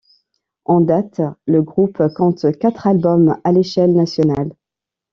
En 0.65 0.81
date, 0.81 1.21
le 1.45 1.61
groupe 1.61 2.01
compte 2.15 2.57
quatre 2.57 2.87
albums 2.87 3.39
à 3.43 3.51
l'échelle 3.51 3.93
nationale. 3.93 4.49